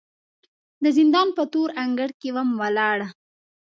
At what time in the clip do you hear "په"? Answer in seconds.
1.37-1.43